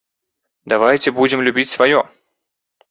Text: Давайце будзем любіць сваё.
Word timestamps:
Давайце 0.73 1.15
будзем 1.21 1.47
любіць 1.51 1.71
сваё. 1.77 1.99